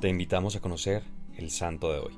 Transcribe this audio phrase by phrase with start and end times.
[0.00, 1.02] Te invitamos a conocer
[1.36, 2.14] el santo de hoy.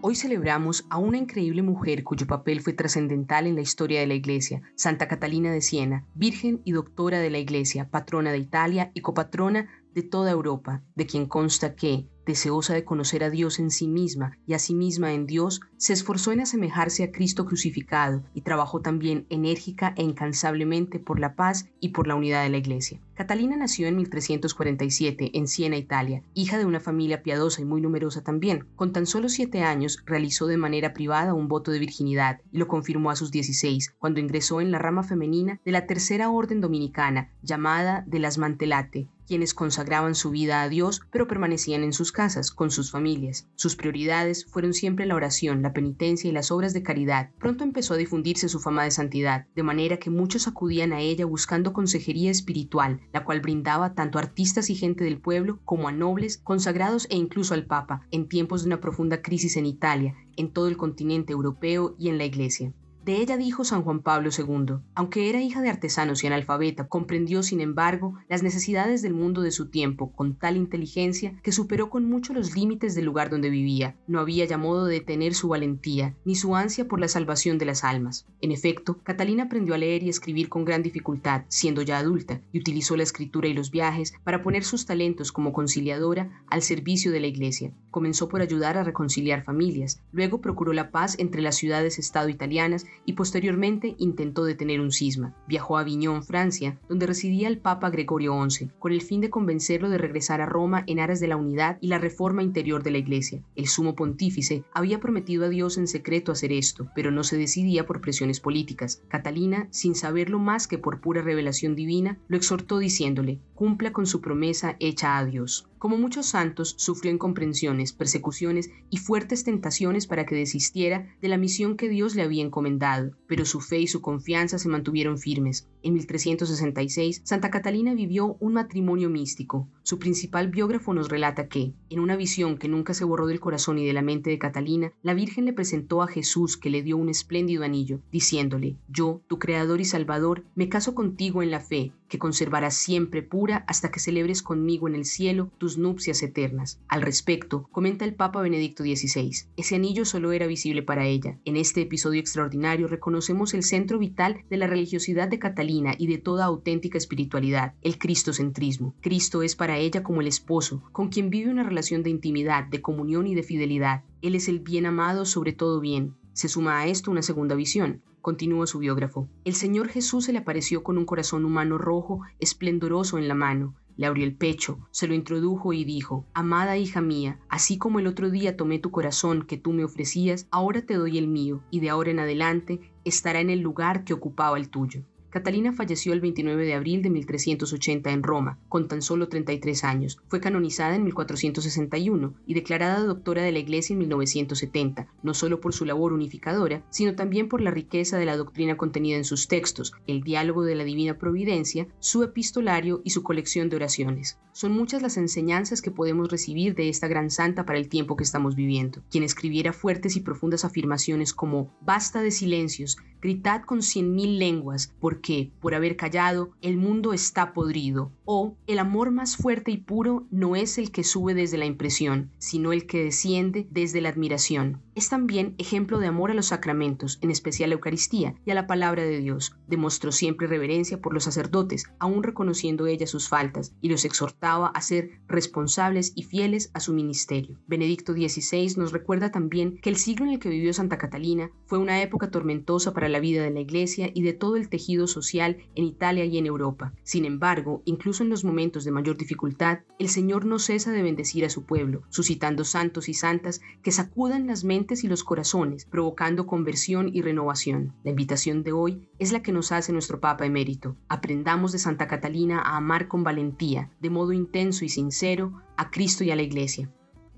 [0.00, 4.14] Hoy celebramos a una increíble mujer cuyo papel fue trascendental en la historia de la
[4.14, 9.00] Iglesia, Santa Catalina de Siena, virgen y doctora de la Iglesia, patrona de Italia y
[9.00, 13.88] copatrona de toda Europa, de quien consta que, deseosa de conocer a Dios en sí
[13.88, 18.42] misma y a sí misma en Dios, se esforzó en asemejarse a Cristo crucificado y
[18.42, 23.00] trabajó también enérgica e incansablemente por la paz y por la unidad de la Iglesia.
[23.18, 28.22] Catalina nació en 1347 en Siena, Italia, hija de una familia piadosa y muy numerosa
[28.22, 28.68] también.
[28.76, 32.68] Con tan solo siete años realizó de manera privada un voto de virginidad y lo
[32.68, 37.32] confirmó a sus 16, cuando ingresó en la rama femenina de la Tercera Orden Dominicana,
[37.42, 42.50] llamada de las Mantelate, quienes consagraban su vida a Dios, pero permanecían en sus casas,
[42.50, 43.46] con sus familias.
[43.56, 47.30] Sus prioridades fueron siempre la oración, la penitencia y las obras de caridad.
[47.38, 51.26] Pronto empezó a difundirse su fama de santidad, de manera que muchos acudían a ella
[51.26, 55.92] buscando consejería espiritual, la cual brindaba tanto a artistas y gente del pueblo como a
[55.92, 60.52] nobles, consagrados e incluso al Papa, en tiempos de una profunda crisis en Italia, en
[60.52, 62.72] todo el continente europeo y en la Iglesia.
[63.08, 67.42] De ella dijo San Juan Pablo II, aunque era hija de artesanos y analfabeta, comprendió,
[67.42, 72.04] sin embargo, las necesidades del mundo de su tiempo con tal inteligencia que superó con
[72.04, 73.96] mucho los límites del lugar donde vivía.
[74.06, 77.64] No había ya modo de detener su valentía, ni su ansia por la salvación de
[77.64, 78.26] las almas.
[78.42, 82.58] En efecto, Catalina aprendió a leer y escribir con gran dificultad, siendo ya adulta, y
[82.58, 87.20] utilizó la escritura y los viajes para poner sus talentos como conciliadora al servicio de
[87.20, 87.72] la Iglesia.
[87.98, 93.14] Comenzó por ayudar a reconciliar familias, luego procuró la paz entre las ciudades-estado italianas y
[93.14, 95.34] posteriormente intentó detener un cisma.
[95.48, 99.90] Viajó a Aviñón, Francia, donde residía el Papa Gregorio XI, con el fin de convencerlo
[99.90, 102.98] de regresar a Roma en aras de la unidad y la reforma interior de la
[102.98, 103.42] Iglesia.
[103.56, 107.84] El sumo pontífice había prometido a Dios en secreto hacer esto, pero no se decidía
[107.84, 109.02] por presiones políticas.
[109.08, 114.20] Catalina, sin saberlo más que por pura revelación divina, lo exhortó diciéndole, cumpla con su
[114.20, 115.66] promesa hecha a Dios.
[115.78, 121.76] Como muchos santos, sufrió incomprensiones, persecuciones y fuertes tentaciones para que desistiera de la misión
[121.76, 125.68] que Dios le había encomendado, pero su fe y su confianza se mantuvieron firmes.
[125.84, 129.68] En 1366, Santa Catalina vivió un matrimonio místico.
[129.84, 133.78] Su principal biógrafo nos relata que, en una visión que nunca se borró del corazón
[133.78, 136.96] y de la mente de Catalina, la Virgen le presentó a Jesús que le dio
[136.96, 141.92] un espléndido anillo, diciéndole, Yo, tu Creador y Salvador, me caso contigo en la fe,
[142.08, 146.80] que conservarás siempre pura hasta que celebres conmigo en el cielo tu nupcias eternas.
[146.88, 151.38] Al respecto, comenta el Papa Benedicto XVI, ese anillo solo era visible para ella.
[151.44, 156.18] En este episodio extraordinario reconocemos el centro vital de la religiosidad de Catalina y de
[156.18, 158.94] toda auténtica espiritualidad, el cristocentrismo.
[159.00, 162.80] Cristo es para ella como el esposo, con quien vive una relación de intimidad, de
[162.80, 164.04] comunión y de fidelidad.
[164.22, 166.14] Él es el bien amado sobre todo bien.
[166.32, 169.28] Se suma a esto una segunda visión, continúa su biógrafo.
[169.44, 173.74] El Señor Jesús se le apareció con un corazón humano rojo, esplendoroso en la mano
[173.98, 178.06] le abrió el pecho, se lo introdujo y dijo, Amada hija mía, así como el
[178.06, 181.80] otro día tomé tu corazón que tú me ofrecías, ahora te doy el mío, y
[181.80, 185.02] de ahora en adelante estará en el lugar que ocupaba el tuyo.
[185.30, 190.18] Catalina falleció el 29 de abril de 1380 en Roma, con tan solo 33 años.
[190.28, 195.74] Fue canonizada en 1461 y declarada doctora de la Iglesia en 1970, no solo por
[195.74, 199.92] su labor unificadora, sino también por la riqueza de la doctrina contenida en sus textos,
[200.06, 204.38] el diálogo de la Divina Providencia, su epistolario y su colección de oraciones.
[204.52, 208.24] Son muchas las enseñanzas que podemos recibir de esta gran santa para el tiempo que
[208.24, 214.14] estamos viviendo, quien escribiera fuertes y profundas afirmaciones como Basta de silencios, gritad con cien
[214.14, 215.17] mil lenguas, porque,
[215.60, 218.12] por haber callado, el mundo está podrido.
[218.24, 222.30] O, el amor más fuerte y puro no es el que sube desde la impresión,
[222.38, 224.80] sino el que desciende desde la admiración.
[224.98, 228.66] Es también ejemplo de amor a los sacramentos, en especial la Eucaristía y a la
[228.66, 229.54] palabra de Dios.
[229.68, 234.82] Demostró siempre reverencia por los sacerdotes, aun reconociendo ella sus faltas, y los exhortaba a
[234.82, 237.60] ser responsables y fieles a su ministerio.
[237.68, 241.78] Benedicto XVI nos recuerda también que el siglo en el que vivió Santa Catalina fue
[241.78, 245.58] una época tormentosa para la vida de la Iglesia y de todo el tejido social
[245.76, 246.92] en Italia y en Europa.
[247.04, 251.44] Sin embargo, incluso en los momentos de mayor dificultad, el Señor no cesa de bendecir
[251.44, 254.64] a su pueblo, suscitando santos y santas que sacudan las
[255.04, 257.94] y los corazones, provocando conversión y renovación.
[258.04, 260.96] La invitación de hoy es la que nos hace nuestro Papa emérito.
[261.08, 266.24] Aprendamos de Santa Catalina a amar con valentía, de modo intenso y sincero, a Cristo
[266.24, 266.90] y a la Iglesia.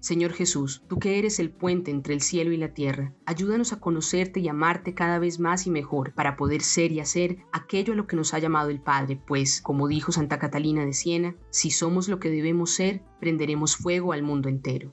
[0.00, 3.80] Señor Jesús, tú que eres el puente entre el cielo y la tierra, ayúdanos a
[3.80, 7.96] conocerte y amarte cada vez más y mejor para poder ser y hacer aquello a
[7.96, 11.72] lo que nos ha llamado el Padre, pues, como dijo Santa Catalina de Siena, si
[11.72, 14.92] somos lo que debemos ser, prenderemos fuego al mundo entero.